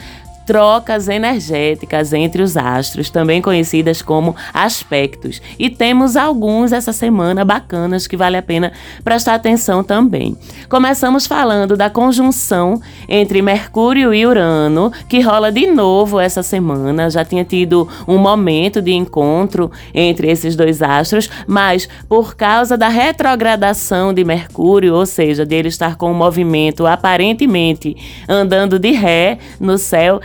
trocas 0.48 1.10
energéticas 1.10 2.13
entre 2.13 2.42
os 2.42 2.56
astros, 2.56 3.10
também 3.10 3.42
conhecidas 3.42 4.01
como 4.01 4.34
aspectos. 4.54 5.42
E 5.60 5.70
temos 5.70 6.16
alguns 6.16 6.72
essa 6.72 6.94
semana 6.94 7.44
bacanas 7.44 8.08
que 8.08 8.16
vale 8.16 8.38
a 8.38 8.42
pena 8.42 8.72
prestar 9.04 9.36
atenção 9.36 9.84
também. 9.84 10.38
Começamos 10.70 11.27
falando 11.27 11.75
da 11.75 11.89
conjunção 11.89 12.82
entre 13.10 13.42
Mercúrio 13.42 14.13
e 14.13 14.25
Urano, 14.25 14.89
que 15.10 15.20
rola 15.20 15.51
de 15.51 15.68
novo 15.68 16.18
essa 16.18 16.42
semana. 16.42 17.10
Já 17.10 17.25
tinha 17.25 17.44
tido 17.44 17.88
um 18.08 18.18
momento 18.18 18.82
de 18.82 18.94
encontro 18.94 19.70
entre 19.94 20.32
esses 20.32 20.56
dois 20.56 20.82
astros, 20.82 21.30
mas 21.46 21.89
por 22.08 22.38
causa 22.38 22.77
da 22.77 22.88
retrogradação 22.88 24.13
de 24.13 24.24
Mercúrio, 24.24 24.96
ou 24.96 25.06
seja, 25.06 25.46
de 25.46 25.56
ele 25.56 25.68
estar 25.68 25.98
com 25.98 26.10
um 26.10 26.16
movimento 26.16 26.88
aparentemente 26.88 27.98
andando 28.30 28.80
de 28.80 28.92
ré 28.92 29.39
no 29.60 29.77
céu, 29.77 30.22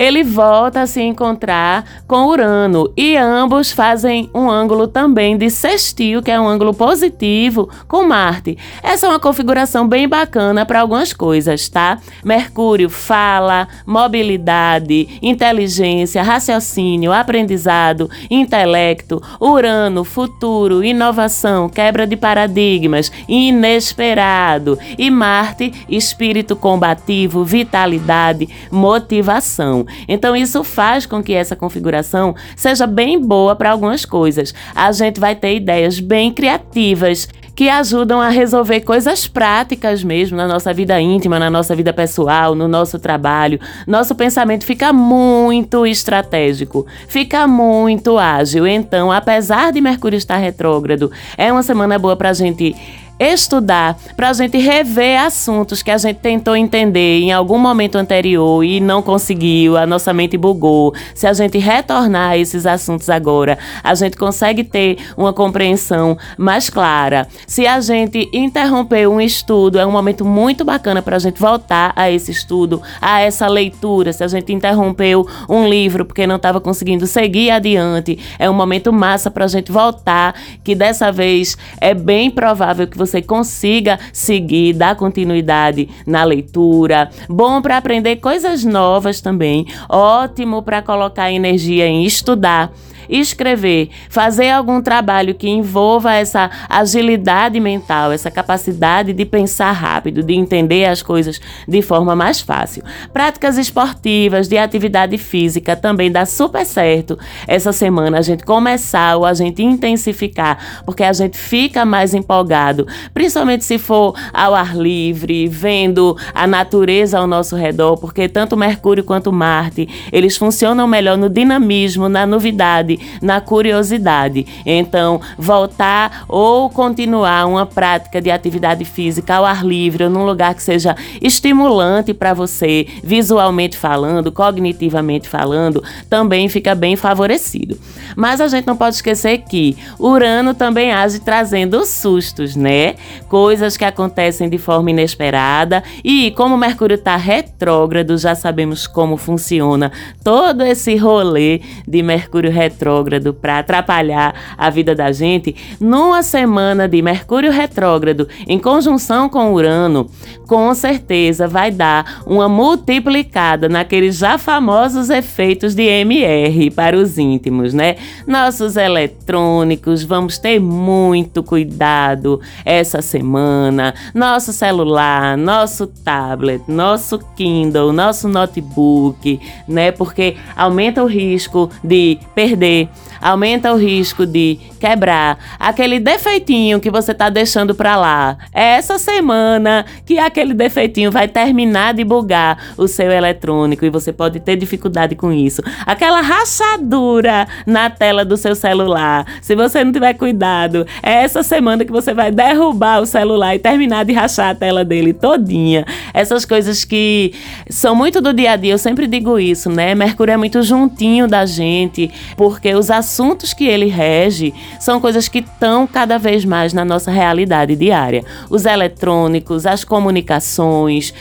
ele 0.00 0.24
volta 0.24 0.80
a 0.80 0.86
se 0.86 1.02
encontrar 1.02 1.84
com 2.06 2.24
Urano 2.24 2.90
e 2.96 3.18
ambos 3.18 3.70
fazem 3.70 4.30
um 4.34 4.48
ângulo 4.48 4.88
também 4.88 5.36
de 5.36 5.50
sextil, 5.50 6.22
que 6.22 6.30
é 6.30 6.40
um 6.40 6.48
ângulo 6.48 6.72
positivo, 6.72 7.68
com 7.86 8.04
Marte. 8.04 8.56
Essa 8.82 9.04
é 9.04 9.10
uma 9.10 9.20
configuração 9.20 9.86
bem 9.86 10.08
bacana 10.08 10.64
para 10.64 10.80
algumas 10.80 11.12
coisas, 11.12 11.68
tá? 11.68 11.98
Mercúrio 12.24 12.88
fala, 12.88 13.68
mobilidade, 13.84 15.18
inteligência, 15.20 16.22
raciocínio, 16.22 17.12
aprendizado, 17.12 18.08
intelecto, 18.30 19.22
Urano, 19.38 20.02
futuro, 20.02 20.82
inovação, 20.82 21.68
quebra 21.68 22.06
de 22.06 22.16
paradigmas, 22.16 23.12
inesperado 23.28 24.78
e 24.96 25.10
Marte, 25.10 25.74
espírito 25.90 26.56
combativo, 26.56 27.44
vitalidade, 27.44 28.48
motivação. 28.70 29.89
Então 30.08 30.34
isso 30.34 30.62
faz 30.64 31.06
com 31.06 31.22
que 31.22 31.32
essa 31.32 31.56
configuração 31.56 32.34
seja 32.56 32.86
bem 32.86 33.20
boa 33.20 33.54
para 33.56 33.70
algumas 33.70 34.04
coisas. 34.04 34.54
A 34.74 34.90
gente 34.92 35.20
vai 35.20 35.34
ter 35.34 35.56
ideias 35.56 36.00
bem 36.00 36.32
criativas 36.32 37.28
que 37.60 37.68
ajudam 37.68 38.20
a 38.20 38.30
resolver 38.30 38.80
coisas 38.80 39.26
práticas 39.26 40.02
mesmo 40.02 40.34
na 40.34 40.48
nossa 40.48 40.72
vida 40.72 40.98
íntima, 40.98 41.38
na 41.38 41.50
nossa 41.50 41.76
vida 41.76 41.92
pessoal, 41.92 42.54
no 42.54 42.66
nosso 42.66 42.98
trabalho. 42.98 43.60
Nosso 43.86 44.14
pensamento 44.14 44.64
fica 44.64 44.94
muito 44.94 45.84
estratégico, 45.86 46.86
fica 47.06 47.46
muito 47.46 48.16
ágil. 48.16 48.66
Então, 48.66 49.12
apesar 49.12 49.72
de 49.72 49.80
Mercúrio 49.82 50.16
estar 50.16 50.38
retrógrado, 50.38 51.12
é 51.36 51.52
uma 51.52 51.62
semana 51.62 51.98
boa 51.98 52.16
para 52.16 52.30
a 52.30 52.32
gente 52.32 52.74
estudar, 53.20 53.98
para 54.16 54.30
a 54.30 54.32
gente 54.32 54.56
rever 54.56 55.20
assuntos 55.20 55.82
que 55.82 55.90
a 55.90 55.98
gente 55.98 56.16
tentou 56.16 56.56
entender 56.56 57.20
em 57.20 57.32
algum 57.32 57.58
momento 57.58 57.96
anterior 57.96 58.64
e 58.64 58.80
não 58.80 59.02
conseguiu, 59.02 59.76
a 59.76 59.86
nossa 59.86 60.12
mente 60.14 60.38
bugou. 60.38 60.94
Se 61.14 61.26
a 61.26 61.32
gente 61.34 61.58
retornar 61.58 62.30
a 62.30 62.38
esses 62.38 62.64
assuntos 62.64 63.10
agora, 63.10 63.58
a 63.84 63.94
gente 63.94 64.16
consegue 64.16 64.64
ter 64.64 64.96
uma 65.16 65.34
compreensão 65.34 66.16
mais 66.38 66.70
clara. 66.70 67.28
Se 67.46 67.66
a 67.66 67.80
gente 67.80 68.30
interromper 68.32 69.06
um 69.06 69.20
estudo, 69.20 69.78
é 69.78 69.84
um 69.84 69.92
momento 69.92 70.24
muito 70.24 70.64
bacana 70.64 71.02
para 71.02 71.16
a 71.16 71.18
gente 71.18 71.38
voltar 71.38 71.92
a 71.94 72.10
esse 72.10 72.30
estudo, 72.30 72.80
a 73.02 73.20
essa 73.20 73.46
leitura. 73.46 74.12
Se 74.12 74.24
a 74.24 74.28
gente 74.28 74.52
interrompeu 74.52 75.28
um 75.48 75.68
livro 75.68 76.06
porque 76.06 76.26
não 76.26 76.36
estava 76.36 76.60
conseguindo 76.60 77.06
seguir 77.06 77.50
adiante, 77.50 78.18
é 78.38 78.48
um 78.48 78.54
momento 78.54 78.92
massa 78.92 79.30
para 79.30 79.44
a 79.44 79.48
gente 79.48 79.70
voltar, 79.70 80.34
que 80.64 80.74
dessa 80.74 81.12
vez 81.12 81.56
é 81.80 81.92
bem 81.92 82.30
provável 82.30 82.86
que 82.86 82.96
você 82.96 83.09
você 83.10 83.20
consiga 83.20 83.98
seguir, 84.12 84.72
dar 84.72 84.94
continuidade 84.94 85.88
na 86.06 86.24
leitura. 86.24 87.10
Bom 87.28 87.60
para 87.60 87.76
aprender 87.76 88.16
coisas 88.16 88.64
novas 88.64 89.20
também. 89.20 89.66
Ótimo 89.88 90.62
para 90.62 90.80
colocar 90.82 91.32
energia 91.32 91.86
em 91.86 92.04
estudar 92.04 92.72
escrever, 93.10 93.90
fazer 94.08 94.50
algum 94.50 94.80
trabalho 94.80 95.34
que 95.34 95.48
envolva 95.48 96.14
essa 96.14 96.50
agilidade 96.68 97.58
mental, 97.58 98.12
essa 98.12 98.30
capacidade 98.30 99.12
de 99.12 99.24
pensar 99.24 99.72
rápido, 99.72 100.22
de 100.22 100.34
entender 100.34 100.84
as 100.84 101.02
coisas 101.02 101.40
de 101.66 101.82
forma 101.82 102.14
mais 102.14 102.40
fácil. 102.40 102.82
Práticas 103.12 103.58
esportivas, 103.58 104.48
de 104.48 104.56
atividade 104.56 105.18
física 105.18 105.74
também 105.74 106.10
dá 106.10 106.24
super 106.24 106.64
certo 106.64 107.18
essa 107.46 107.72
semana 107.72 108.18
a 108.18 108.22
gente 108.22 108.44
começar 108.44 109.16
ou 109.16 109.24
a 109.24 109.34
gente 109.34 109.62
intensificar, 109.62 110.82
porque 110.84 111.02
a 111.02 111.12
gente 111.12 111.36
fica 111.36 111.84
mais 111.84 112.14
empolgado, 112.14 112.86
principalmente 113.12 113.64
se 113.64 113.78
for 113.78 114.14
ao 114.32 114.54
ar 114.54 114.76
livre, 114.76 115.48
vendo 115.48 116.16
a 116.34 116.46
natureza 116.46 117.18
ao 117.18 117.26
nosso 117.26 117.56
redor, 117.56 117.96
porque 117.96 118.28
tanto 118.28 118.56
Mercúrio 118.56 119.02
quanto 119.02 119.32
Marte, 119.32 119.88
eles 120.12 120.36
funcionam 120.36 120.86
melhor 120.86 121.16
no 121.16 121.28
dinamismo, 121.28 122.08
na 122.08 122.26
novidade, 122.26 122.99
na 123.20 123.40
curiosidade. 123.40 124.46
Então, 124.64 125.20
voltar 125.38 126.24
ou 126.28 126.68
continuar 126.70 127.46
uma 127.46 127.66
prática 127.66 128.20
de 128.20 128.30
atividade 128.30 128.84
física 128.84 129.36
ao 129.36 129.44
ar 129.44 129.64
livre 129.64 130.04
ou 130.04 130.10
num 130.10 130.24
lugar 130.24 130.54
que 130.54 130.62
seja 130.62 130.96
estimulante 131.20 132.12
para 132.12 132.34
você, 132.34 132.86
visualmente 133.02 133.76
falando, 133.76 134.32
cognitivamente 134.32 135.28
falando, 135.28 135.82
também 136.08 136.48
fica 136.48 136.74
bem 136.74 136.96
favorecido. 136.96 137.78
Mas 138.16 138.40
a 138.40 138.48
gente 138.48 138.66
não 138.66 138.76
pode 138.76 138.96
esquecer 138.96 139.38
que 139.38 139.76
Urano 139.98 140.54
também 140.54 140.92
age 140.92 141.20
trazendo 141.20 141.84
sustos, 141.84 142.56
né? 142.56 142.94
Coisas 143.28 143.76
que 143.76 143.84
acontecem 143.84 144.48
de 144.48 144.58
forma 144.58 144.90
inesperada 144.90 145.82
e 146.04 146.30
como 146.32 146.56
Mercúrio 146.56 146.96
está 146.96 147.16
retrógrado, 147.16 148.18
já 148.18 148.34
sabemos 148.34 148.86
como 148.86 149.16
funciona 149.16 149.92
todo 150.24 150.62
esse 150.62 150.96
rolê 150.96 151.60
de 151.86 152.02
Mercúrio 152.02 152.50
retrógrado 152.50 152.79
retrógrado 152.80 153.34
para 153.34 153.58
atrapalhar 153.58 154.34
a 154.56 154.70
vida 154.70 154.94
da 154.94 155.12
gente, 155.12 155.54
numa 155.78 156.22
semana 156.22 156.88
de 156.88 157.02
Mercúrio 157.02 157.52
retrógrado 157.52 158.26
em 158.48 158.58
conjunção 158.58 159.28
com 159.28 159.52
Urano, 159.52 160.08
com 160.46 160.74
certeza 160.74 161.46
vai 161.46 161.70
dar 161.70 162.22
uma 162.26 162.48
multiplicada 162.48 163.68
naqueles 163.68 164.16
já 164.16 164.38
famosos 164.38 165.10
efeitos 165.10 165.74
de 165.74 165.82
MR 165.82 166.70
para 166.70 166.96
os 166.96 167.18
íntimos, 167.18 167.74
né? 167.74 167.96
Nossos 168.26 168.76
eletrônicos, 168.76 170.02
vamos 170.02 170.38
ter 170.38 170.58
muito 170.58 171.42
cuidado 171.42 172.40
essa 172.64 173.02
semana. 173.02 173.94
Nosso 174.14 174.52
celular, 174.52 175.36
nosso 175.36 175.86
tablet, 175.86 176.62
nosso 176.66 177.18
Kindle, 177.36 177.92
nosso 177.92 178.26
notebook, 178.26 179.38
né? 179.68 179.92
Porque 179.92 180.36
aumenta 180.56 181.02
o 181.02 181.06
risco 181.06 181.70
de 181.84 182.18
perder 182.34 182.69
say 182.70 182.88
aumenta 183.20 183.72
o 183.72 183.76
risco 183.76 184.24
de 184.24 184.58
quebrar 184.80 185.38
aquele 185.58 186.00
defeitinho 186.00 186.80
que 186.80 186.90
você 186.90 187.12
tá 187.12 187.28
deixando 187.28 187.74
para 187.74 187.96
lá. 187.96 188.38
É 188.52 188.76
essa 188.76 188.98
semana 188.98 189.84
que 190.06 190.18
aquele 190.18 190.54
defeitinho 190.54 191.10
vai 191.10 191.28
terminar 191.28 191.92
de 191.94 192.02
bugar 192.02 192.72
o 192.76 192.88
seu 192.88 193.10
eletrônico 193.10 193.84
e 193.84 193.90
você 193.90 194.12
pode 194.12 194.40
ter 194.40 194.56
dificuldade 194.56 195.14
com 195.14 195.30
isso. 195.30 195.62
Aquela 195.84 196.20
rachadura 196.22 197.46
na 197.66 197.90
tela 197.90 198.24
do 198.24 198.36
seu 198.36 198.54
celular. 198.54 199.26
Se 199.42 199.54
você 199.54 199.84
não 199.84 199.92
tiver 199.92 200.14
cuidado, 200.14 200.86
é 201.02 201.22
essa 201.22 201.42
semana 201.42 201.84
que 201.84 201.92
você 201.92 202.14
vai 202.14 202.30
derrubar 202.30 203.02
o 203.02 203.06
celular 203.06 203.54
e 203.54 203.58
terminar 203.58 204.04
de 204.04 204.12
rachar 204.12 204.50
a 204.50 204.54
tela 204.54 204.84
dele 204.84 205.12
todinha. 205.12 205.84
Essas 206.14 206.44
coisas 206.44 206.84
que 206.84 207.34
são 207.68 207.94
muito 207.94 208.20
do 208.20 208.32
dia 208.32 208.52
a 208.52 208.56
dia, 208.56 208.72
eu 208.72 208.78
sempre 208.78 209.06
digo 209.06 209.38
isso, 209.38 209.68
né? 209.68 209.94
Mercúrio 209.94 210.32
é 210.32 210.36
muito 210.36 210.62
juntinho 210.62 211.28
da 211.28 211.44
gente, 211.44 212.10
porque 212.36 212.74
os 212.74 212.90
assuntos 212.90 213.09
que 213.52 213.66
ele 213.66 213.86
rege 213.86 214.54
são 214.78 215.00
coisas 215.00 215.28
que 215.28 215.40
estão 215.40 215.86
cada 215.86 216.18
vez 216.18 216.44
mais 216.44 216.72
na 216.72 216.84
nossa 216.84 217.10
realidade 217.10 217.74
diária. 217.76 218.24
Os 218.48 218.64
eletrônicos, 218.64 219.66
as 219.66 219.84
comunicações, 219.84 221.12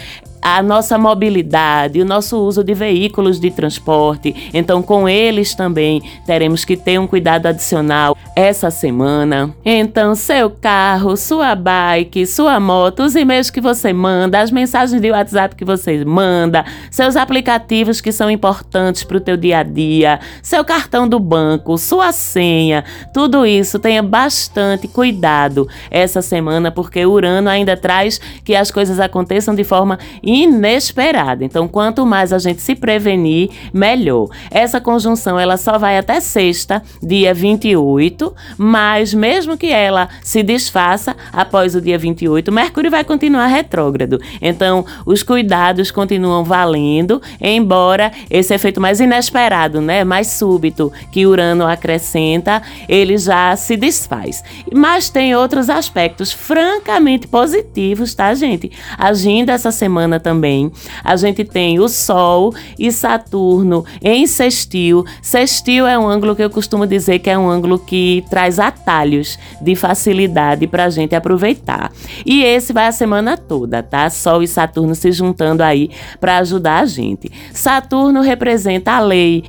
a 0.41 0.61
nossa 0.61 0.97
mobilidade, 0.97 2.01
o 2.01 2.05
nosso 2.05 2.37
uso 2.37 2.63
de 2.63 2.73
veículos 2.73 3.39
de 3.39 3.51
transporte. 3.51 4.49
Então, 4.53 4.81
com 4.81 5.07
eles 5.07 5.53
também 5.53 6.01
teremos 6.25 6.63
que 6.65 6.77
ter 6.77 6.99
um 6.99 7.07
cuidado 7.07 7.47
adicional 7.47 8.17
essa 8.35 8.71
semana. 8.71 9.53
Então, 9.65 10.15
seu 10.15 10.49
carro, 10.49 11.15
sua 11.17 11.55
bike, 11.55 12.25
sua 12.25 12.59
moto, 12.59 13.03
os 13.03 13.15
e-mails 13.15 13.49
que 13.49 13.61
você 13.61 13.91
manda, 13.91 14.39
as 14.39 14.51
mensagens 14.51 15.01
de 15.01 15.11
WhatsApp 15.11 15.55
que 15.55 15.65
você 15.65 16.03
manda, 16.05 16.65
seus 16.89 17.15
aplicativos 17.15 18.01
que 18.01 18.11
são 18.11 18.31
importantes 18.31 19.03
para 19.03 19.17
o 19.17 19.21
teu 19.21 19.35
dia 19.35 19.59
a 19.59 19.63
dia, 19.63 20.19
seu 20.41 20.63
cartão 20.63 21.07
do 21.07 21.19
banco, 21.19 21.77
sua 21.77 22.11
senha, 22.11 22.83
tudo 23.13 23.45
isso 23.45 23.77
tenha 23.79 24.01
bastante 24.01 24.87
cuidado 24.87 25.67
essa 25.91 26.21
semana, 26.21 26.71
porque 26.71 27.05
Urano 27.05 27.49
ainda 27.49 27.75
traz 27.75 28.19
que 28.43 28.55
as 28.55 28.71
coisas 28.71 28.99
aconteçam 28.99 29.53
de 29.53 29.63
forma 29.63 29.99
inesperada. 30.29 31.43
Então, 31.43 31.67
quanto 31.67 32.05
mais 32.05 32.31
a 32.31 32.37
gente 32.37 32.61
se 32.61 32.75
prevenir, 32.75 33.49
melhor. 33.73 34.29
Essa 34.51 34.79
conjunção 34.79 35.39
ela 35.39 35.57
só 35.57 35.77
vai 35.77 35.97
até 35.97 36.19
sexta, 36.19 36.83
dia 37.01 37.33
28, 37.33 38.33
mas 38.57 39.13
mesmo 39.13 39.57
que 39.57 39.67
ela 39.67 40.07
se 40.21 40.43
desfaça 40.43 41.15
após 41.33 41.73
o 41.73 41.81
dia 41.81 41.97
28, 41.97 42.51
Mercúrio 42.51 42.91
vai 42.91 43.03
continuar 43.03 43.47
retrógrado. 43.47 44.21
Então, 44.41 44.85
os 45.05 45.23
cuidados 45.23 45.89
continuam 45.89 46.43
valendo, 46.43 47.21
embora 47.41 48.11
esse 48.29 48.53
efeito 48.53 48.79
mais 48.79 48.99
inesperado, 48.99 49.81
né, 49.81 50.03
mais 50.03 50.27
súbito 50.27 50.91
que 51.11 51.25
Urano 51.25 51.65
acrescenta, 51.65 52.61
ele 52.87 53.17
já 53.17 53.55
se 53.55 53.75
desfaz. 53.75 54.43
Mas 54.71 55.09
tem 55.09 55.35
outros 55.35 55.69
aspectos 55.69 56.31
francamente 56.31 57.27
positivos, 57.27 58.13
tá, 58.13 58.33
gente? 58.33 58.71
Agindo 58.97 59.49
essa 59.49 59.71
semana 59.71 60.18
também. 60.19 60.71
A 61.03 61.15
gente 61.15 61.43
tem 61.43 61.79
o 61.79 61.87
Sol 61.87 62.53
e 62.77 62.91
Saturno 62.91 63.85
em 64.01 64.27
sextil. 64.27 65.05
Sextil 65.21 65.87
é 65.87 65.97
um 65.97 66.07
ângulo 66.07 66.35
que 66.35 66.43
eu 66.43 66.49
costumo 66.49 66.85
dizer 66.85 67.19
que 67.19 67.29
é 67.29 67.37
um 67.37 67.49
ângulo 67.49 67.79
que 67.79 68.23
traz 68.29 68.59
atalhos 68.59 69.39
de 69.61 69.75
facilidade 69.75 70.67
para 70.67 70.85
a 70.85 70.89
gente 70.89 71.15
aproveitar. 71.15 71.91
E 72.25 72.43
esse 72.43 72.73
vai 72.73 72.87
a 72.87 72.91
semana 72.91 73.37
toda, 73.37 73.81
tá? 73.81 74.09
Sol 74.09 74.43
e 74.43 74.47
Saturno 74.47 74.93
se 74.95 75.11
juntando 75.11 75.63
aí 75.63 75.89
para 76.19 76.37
ajudar 76.37 76.79
a 76.81 76.85
gente. 76.85 77.31
Saturno 77.53 78.21
representa 78.21 78.93
a 78.93 78.99
lei, 78.99 79.43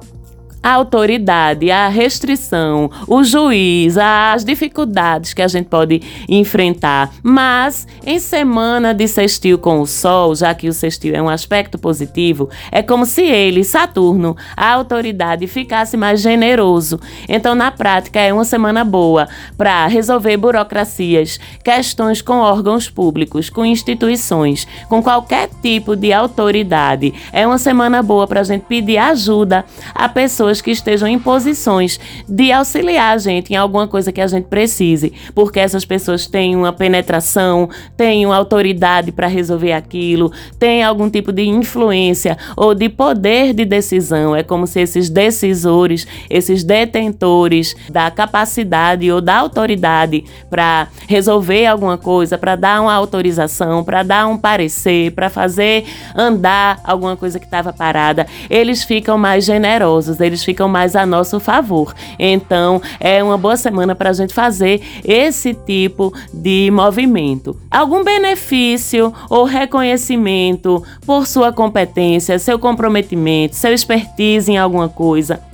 a 0.63 0.73
autoridade, 0.73 1.71
a 1.71 1.89
restrição, 1.89 2.91
o 3.09 3.25
juiz, 3.25 3.97
as 3.97 4.45
dificuldades 4.45 5.33
que 5.33 5.43
a 5.43 5.49
gente 5.49 5.67
pode 5.67 6.03
enfrentar. 6.29 7.11
Mas 7.23 7.87
em 8.05 8.19
semana 8.19 8.93
de 8.93 9.09
sextil 9.09 9.59
com 9.59 9.81
o 9.81 9.87
Sol, 9.87 10.35
já 10.35 10.55
que 10.55 10.69
o 10.69 10.73
sextil 10.73 11.15
é 11.15 11.23
um 11.23 11.29
aspecto 11.29 11.79
positivo, 11.79 12.51
é 12.71 12.83
como 12.83 13.07
se 13.07 13.23
ele, 13.23 13.65
Saturno, 13.65 14.37
a 14.57 14.73
autoridade, 14.73 15.47
ficasse 15.47 15.97
mais 15.97 16.21
generoso. 16.21 17.01
Então, 17.29 17.55
na 17.55 17.71
prática, 17.71 18.21
é 18.21 18.33
uma 18.33 18.45
semana 18.45 18.85
boa 18.85 19.29
para 19.57 19.87
resolver 19.87 20.37
burocracias, 20.37 21.41
questões 21.65 22.21
com 22.21 22.39
órgãos 22.39 22.91
públicos, 22.91 23.49
com 23.49 23.65
instituições, 23.65 24.67
com 24.89 25.03
qualquer 25.03 25.49
tipo 25.63 25.97
de 25.97 26.13
autoridade. 26.13 27.15
É 27.33 27.47
uma 27.47 27.59
semana 27.59 28.03
boa 28.03 28.27
para 28.27 28.41
a 28.41 28.45
gente 28.45 28.63
pedir 28.63 28.99
ajuda 28.99 29.65
a 29.95 30.09
pessoas 30.09 30.50
pessoas 30.51 30.61
que 30.61 30.71
estejam 30.71 31.09
em 31.09 31.19
posições 31.19 32.01
de 32.29 32.51
auxiliar 32.51 33.15
a 33.15 33.19
gente 33.19 33.53
em 33.53 33.57
alguma 33.57 33.87
coisa 33.87 34.11
que 34.13 34.21
a 34.21 34.27
gente 34.27 34.45
precise, 34.45 35.13
porque 35.35 35.61
essas 35.61 35.85
pessoas 35.85 36.27
têm 36.27 36.57
uma 36.57 36.73
penetração, 36.73 37.69
têm 37.97 38.27
uma 38.27 38.37
autoridade 38.37 39.13
para 39.13 39.27
resolver 39.27 39.73
aquilo, 39.73 40.33
têm 40.59 40.83
algum 40.83 41.09
tipo 41.09 41.33
de 41.33 41.47
influência 41.47 42.37
ou 42.57 42.75
de 42.75 42.89
poder 42.89 43.55
de 43.55 43.65
decisão. 43.65 44.35
É 44.35 44.43
como 44.43 44.67
se 44.67 44.81
esses 44.81 45.09
decisores, 45.09 46.07
esses 46.29 46.65
detentores 46.65 47.77
da 47.89 48.11
capacidade 48.11 49.11
ou 49.11 49.21
da 49.21 49.37
autoridade 49.37 50.25
para 50.49 50.89
resolver 51.07 51.67
alguma 51.67 51.97
coisa, 51.97 52.37
para 52.37 52.57
dar 52.57 52.83
uma 52.83 52.93
autorização, 52.93 53.85
para 53.85 54.03
dar 54.03 54.27
um 54.27 54.37
parecer, 54.37 55.13
para 55.13 55.29
fazer 55.29 55.85
andar 56.15 56.81
alguma 56.85 57.17
coisa 57.17 57.39
que 57.39 57.45
estava 57.45 57.73
parada, 57.73 58.27
eles 58.49 58.83
ficam 58.83 59.17
mais 59.17 59.45
generosos, 59.45 60.21
eles 60.21 60.40
ficam 60.45 60.69
mais 60.69 60.97
a 60.97 61.05
nosso 61.05 61.39
favor. 61.41 61.95
Então, 62.19 62.81
é 62.99 63.23
uma 63.23 63.37
boa 63.37 63.57
semana 63.57 63.95
para 63.95 64.11
a 64.11 64.13
gente 64.13 64.33
fazer 64.33 64.81
esse 65.05 65.55
tipo 65.55 66.13
de 66.33 66.71
movimento. 66.73 67.57
Algum 67.71 68.03
benefício 68.05 69.13
ou 69.29 69.45
reconhecimento 69.45 70.83
por 71.07 71.27
sua 71.27 71.53
competência, 71.53 72.39
seu 72.39 72.59
comprometimento, 72.59 73.57
seu 73.57 73.73
expertise 73.73 74.51
em 74.51 74.59
alguma 74.59 74.89
coisa 74.89 75.50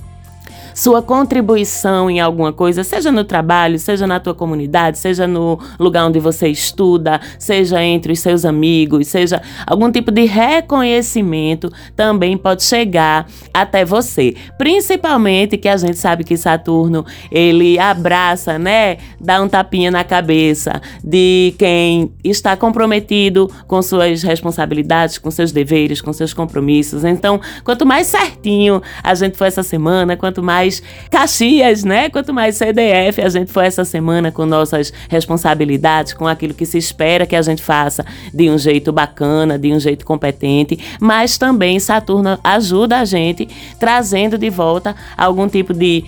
sua 0.77 1.01
contribuição 1.01 2.07
em 2.07 2.19
alguma 2.19 2.53
coisa, 2.53 2.83
seja 2.83 3.11
no 3.11 3.23
trabalho, 3.23 3.79
seja 3.79 4.05
na 4.05 4.19
tua 4.19 4.35
comunidade, 4.35 4.99
seja 4.99 5.25
no 5.25 5.59
lugar 5.79 6.05
onde 6.05 6.19
você 6.19 6.49
estuda, 6.49 7.19
seja 7.39 7.83
entre 7.83 8.13
os 8.13 8.19
seus 8.19 8.45
amigos, 8.45 9.07
seja 9.07 9.41
algum 9.65 9.91
tipo 9.91 10.11
de 10.11 10.25
reconhecimento 10.25 11.73
também 11.95 12.37
pode 12.37 12.63
chegar 12.63 13.25
até 13.51 13.83
você. 13.83 14.35
Principalmente 14.55 15.57
que 15.57 15.67
a 15.67 15.77
gente 15.77 15.97
sabe 15.97 16.23
que 16.23 16.37
Saturno, 16.37 17.03
ele 17.31 17.79
abraça, 17.79 18.59
né, 18.59 18.97
dá 19.19 19.41
um 19.41 19.49
tapinha 19.49 19.89
na 19.89 20.03
cabeça 20.03 20.79
de 21.03 21.55
quem 21.57 22.11
está 22.23 22.55
comprometido 22.55 23.49
com 23.65 23.81
suas 23.81 24.21
responsabilidades, 24.21 25.17
com 25.17 25.31
seus 25.31 25.51
deveres, 25.51 26.01
com 26.01 26.13
seus 26.13 26.35
compromissos. 26.35 27.03
Então, 27.03 27.41
quanto 27.63 27.83
mais 27.83 28.05
certinho 28.05 28.79
a 29.03 29.15
gente 29.15 29.35
for 29.35 29.45
essa 29.45 29.63
semana, 29.63 30.15
quanto 30.15 30.43
mais 30.43 30.66
mais 30.67 30.83
Caxias, 31.09 31.83
né? 31.83 32.09
Quanto 32.09 32.33
mais 32.33 32.57
CDF 32.57 33.21
a 33.21 33.29
gente 33.29 33.51
for 33.51 33.63
essa 33.63 33.85
semana 33.85 34.31
com 34.31 34.45
nossas 34.45 34.91
responsabilidades, 35.09 36.13
com 36.13 36.27
aquilo 36.27 36.53
que 36.53 36.65
se 36.65 36.77
espera 36.77 37.25
que 37.25 37.35
a 37.35 37.41
gente 37.41 37.63
faça 37.63 38.05
de 38.33 38.49
um 38.49 38.57
jeito 38.57 38.91
bacana, 38.91 39.57
de 39.57 39.71
um 39.73 39.79
jeito 39.79 40.05
competente, 40.05 40.77
mas 40.99 41.37
também 41.37 41.79
Saturno 41.79 42.37
ajuda 42.43 42.99
a 42.99 43.05
gente 43.05 43.47
trazendo 43.79 44.37
de 44.37 44.49
volta 44.49 44.95
algum 45.17 45.47
tipo 45.47 45.73
de 45.73 46.03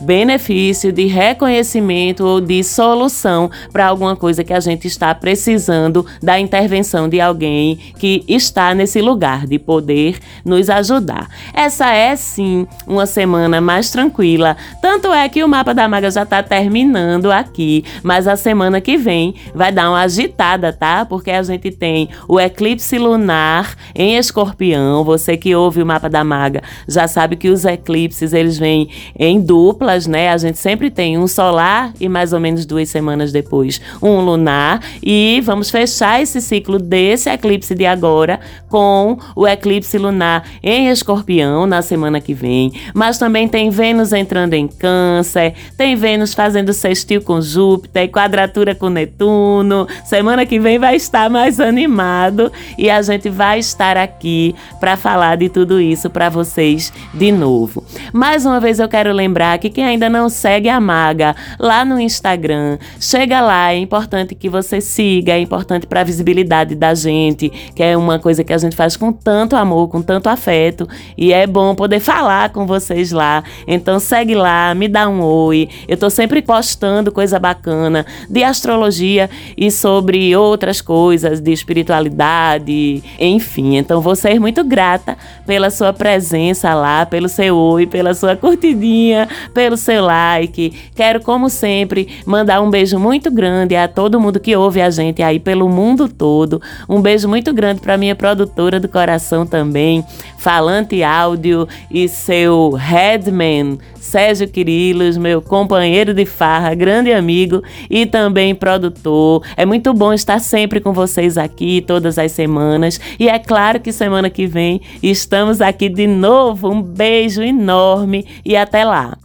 benefício, 0.00 0.92
de 0.92 1.06
reconhecimento 1.06 2.24
ou 2.24 2.40
de 2.40 2.62
solução 2.62 3.50
para 3.72 3.86
alguma 3.86 4.16
coisa 4.16 4.44
que 4.44 4.52
a 4.52 4.60
gente 4.60 4.86
está 4.86 5.14
precisando 5.14 6.04
da 6.22 6.38
intervenção 6.38 7.08
de 7.08 7.20
alguém 7.20 7.78
que 7.98 8.24
está 8.28 8.74
nesse 8.74 9.00
lugar 9.00 9.46
de 9.46 9.58
poder 9.58 10.18
nos 10.44 10.68
ajudar. 10.68 11.28
Essa 11.52 11.92
é 11.92 12.14
sim 12.16 12.66
uma 12.86 13.06
semana 13.06 13.60
mais 13.60 13.90
tranquila, 13.90 14.56
tanto 14.82 15.12
é 15.12 15.28
que 15.28 15.42
o 15.42 15.48
mapa 15.48 15.72
da 15.72 15.88
maga 15.88 16.10
já 16.10 16.22
está 16.22 16.42
terminando 16.42 17.30
aqui, 17.30 17.84
mas 18.02 18.26
a 18.26 18.36
semana 18.36 18.80
que 18.80 18.96
vem 18.96 19.34
vai 19.54 19.72
dar 19.72 19.90
uma 19.90 20.00
agitada, 20.00 20.72
tá? 20.72 21.04
Porque 21.04 21.30
a 21.30 21.42
gente 21.42 21.70
tem 21.70 22.08
o 22.28 22.40
eclipse 22.40 22.98
lunar 22.98 23.74
em 23.94 24.16
Escorpião. 24.16 25.04
Você 25.04 25.36
que 25.36 25.54
ouve 25.54 25.82
o 25.82 25.86
mapa 25.86 26.08
da 26.08 26.24
maga 26.24 26.62
já 26.88 27.06
sabe 27.06 27.36
que 27.36 27.48
os 27.48 27.64
eclipses 27.64 28.32
eles 28.32 28.58
vêm 28.58 28.88
em 29.18 29.40
dupla 29.40 29.83
duplas, 29.84 30.06
né? 30.06 30.30
A 30.30 30.38
gente 30.38 30.58
sempre 30.58 30.90
tem 30.90 31.18
um 31.18 31.26
solar 31.26 31.92
e 32.00 32.08
mais 32.08 32.32
ou 32.32 32.40
menos 32.40 32.64
duas 32.64 32.88
semanas 32.88 33.30
depois 33.30 33.80
um 34.02 34.20
lunar. 34.20 34.80
E 35.02 35.42
vamos 35.44 35.70
fechar 35.70 36.22
esse 36.22 36.40
ciclo 36.40 36.78
desse 36.78 37.28
eclipse 37.28 37.74
de 37.74 37.84
agora 37.84 38.40
com 38.68 39.18
o 39.36 39.46
eclipse 39.46 39.98
lunar 39.98 40.44
em 40.62 40.88
Escorpião 40.88 41.66
na 41.66 41.82
semana 41.82 42.20
que 42.20 42.32
vem. 42.34 42.72
Mas 42.94 43.18
também 43.18 43.46
tem 43.46 43.70
Vênus 43.70 44.12
entrando 44.12 44.54
em 44.54 44.66
Câncer, 44.66 45.54
tem 45.76 45.94
Vênus 45.94 46.34
fazendo 46.34 46.72
sextil 46.72 47.20
com 47.20 47.40
Júpiter, 47.40 48.10
quadratura 48.10 48.74
com 48.74 48.88
Netuno. 48.88 49.86
Semana 50.04 50.46
que 50.46 50.58
vem 50.58 50.78
vai 50.78 50.96
estar 50.96 51.28
mais 51.28 51.60
animado 51.60 52.50
e 52.78 52.90
a 52.90 53.00
gente 53.02 53.28
vai 53.28 53.58
estar 53.58 53.96
aqui 53.96 54.54
para 54.80 54.96
falar 54.96 55.36
de 55.36 55.48
tudo 55.48 55.80
isso 55.80 56.08
para 56.08 56.28
vocês 56.28 56.92
de 57.12 57.30
novo. 57.30 57.84
Mais 58.12 58.46
uma 58.46 58.58
vez 58.58 58.78
eu 58.78 58.88
quero 58.88 59.12
lembrar 59.12 59.58
que 59.58 59.73
quem 59.74 59.84
ainda 59.84 60.08
não 60.08 60.28
segue 60.28 60.68
a 60.68 60.80
Maga 60.80 61.34
lá 61.58 61.84
no 61.84 62.00
Instagram, 62.00 62.78
chega 63.00 63.40
lá, 63.40 63.72
é 63.72 63.76
importante 63.76 64.34
que 64.34 64.48
você 64.48 64.80
siga, 64.80 65.32
é 65.32 65.40
importante 65.40 65.86
para 65.86 66.00
a 66.00 66.04
visibilidade 66.04 66.76
da 66.76 66.94
gente, 66.94 67.50
que 67.74 67.82
é 67.82 67.96
uma 67.96 68.18
coisa 68.18 68.44
que 68.44 68.52
a 68.52 68.58
gente 68.58 68.76
faz 68.76 68.96
com 68.96 69.12
tanto 69.12 69.56
amor, 69.56 69.88
com 69.88 70.00
tanto 70.00 70.28
afeto, 70.28 70.88
e 71.18 71.32
é 71.32 71.46
bom 71.46 71.74
poder 71.74 71.98
falar 71.98 72.50
com 72.50 72.66
vocês 72.66 73.10
lá. 73.10 73.42
Então 73.66 73.98
segue 73.98 74.34
lá, 74.34 74.72
me 74.74 74.86
dá 74.86 75.08
um 75.08 75.20
oi. 75.20 75.68
Eu 75.88 75.96
tô 75.96 76.08
sempre 76.08 76.40
postando 76.40 77.10
coisa 77.10 77.38
bacana 77.40 78.06
de 78.30 78.44
astrologia 78.44 79.28
e 79.56 79.70
sobre 79.70 80.36
outras 80.36 80.80
coisas 80.80 81.40
de 81.40 81.52
espiritualidade, 81.52 83.02
enfim. 83.18 83.76
Então 83.76 84.00
vou 84.00 84.14
ser 84.14 84.38
muito 84.38 84.62
grata 84.62 85.18
pela 85.44 85.68
sua 85.70 85.92
presença 85.92 86.74
lá, 86.74 87.04
pelo 87.04 87.28
seu 87.28 87.56
oi, 87.56 87.86
pela 87.86 88.14
sua 88.14 88.36
curtidinha, 88.36 89.28
pelo 89.64 89.78
seu 89.78 90.04
like. 90.04 90.74
Quero, 90.94 91.22
como 91.22 91.48
sempre, 91.48 92.06
mandar 92.26 92.60
um 92.60 92.68
beijo 92.68 92.98
muito 92.98 93.30
grande 93.30 93.74
a 93.74 93.88
todo 93.88 94.20
mundo 94.20 94.38
que 94.38 94.54
ouve 94.54 94.82
a 94.82 94.90
gente 94.90 95.22
aí 95.22 95.40
pelo 95.40 95.70
mundo 95.70 96.06
todo. 96.06 96.60
Um 96.86 97.00
beijo 97.00 97.26
muito 97.26 97.50
grande 97.54 97.80
para 97.80 97.96
minha 97.96 98.14
produtora 98.14 98.78
do 98.78 98.88
coração 98.88 99.46
também, 99.46 100.04
Falante 100.36 101.02
Áudio 101.02 101.66
e 101.90 102.06
seu 102.08 102.72
headman, 102.72 103.78
Sérgio 103.98 104.46
Quirilos, 104.46 105.16
meu 105.16 105.40
companheiro 105.40 106.12
de 106.12 106.26
farra, 106.26 106.74
grande 106.74 107.10
amigo 107.10 107.62
e 107.88 108.04
também 108.04 108.54
produtor. 108.54 109.42
É 109.56 109.64
muito 109.64 109.94
bom 109.94 110.12
estar 110.12 110.40
sempre 110.40 110.78
com 110.78 110.92
vocês 110.92 111.38
aqui 111.38 111.80
todas 111.80 112.18
as 112.18 112.32
semanas. 112.32 113.00
E 113.18 113.30
é 113.30 113.38
claro 113.38 113.80
que 113.80 113.92
semana 113.92 114.28
que 114.28 114.46
vem 114.46 114.82
estamos 115.02 115.62
aqui 115.62 115.88
de 115.88 116.06
novo. 116.06 116.68
Um 116.68 116.82
beijo 116.82 117.42
enorme 117.42 118.26
e 118.44 118.54
até 118.54 118.84
lá. 118.84 119.16